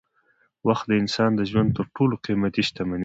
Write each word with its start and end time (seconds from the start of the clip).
وخت 0.67 0.85
د 0.89 0.91
انسان 1.01 1.31
د 1.35 1.41
ژوند 1.49 1.69
تر 1.77 1.85
ټولو 1.95 2.13
قېمتي 2.25 2.61
شتمني 2.67 2.97
ده. 2.97 2.99